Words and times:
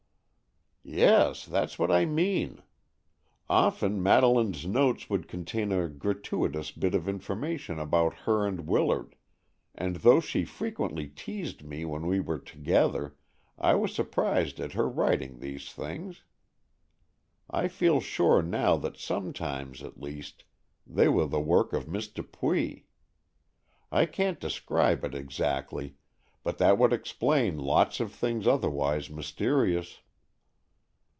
"Yes, 0.83 1.45
that's 1.45 1.77
what 1.77 1.91
I 1.91 2.05
mean. 2.05 2.63
Often 3.47 4.01
Madeleine's 4.01 4.65
notes 4.65 5.11
would 5.11 5.27
contain 5.27 5.71
a 5.71 5.87
gratuitous 5.87 6.71
bit 6.71 6.95
of 6.95 7.07
information 7.07 7.77
about 7.77 8.15
her 8.25 8.47
and 8.47 8.65
Willard, 8.67 9.15
and 9.75 9.97
though 9.97 10.19
she 10.19 10.43
frequently 10.43 11.07
teased 11.07 11.61
me 11.63 11.85
when 11.85 12.07
we 12.07 12.19
were 12.19 12.39
together, 12.39 13.15
I 13.59 13.75
was 13.75 13.93
surprised 13.93 14.59
at 14.59 14.73
her 14.73 14.89
writing 14.89 15.37
these 15.37 15.71
things. 15.71 16.23
I 17.47 17.67
feel 17.67 18.01
sure 18.01 18.41
now 18.41 18.75
that 18.77 18.97
sometimes, 18.97 19.83
at 19.83 20.01
least, 20.01 20.45
they 20.87 21.07
were 21.07 21.27
the 21.27 21.39
work 21.39 21.73
of 21.73 21.87
Miss 21.87 22.07
Dupuy. 22.07 22.87
I 23.91 24.07
can't 24.07 24.39
describe 24.39 25.05
it 25.05 25.13
exactly, 25.13 25.95
but 26.43 26.57
that 26.57 26.79
would 26.79 26.91
explain 26.91 27.59
lots 27.59 27.99
of 27.99 28.11
things 28.11 28.47
otherwise 28.47 29.11
mysterious." 29.11 30.01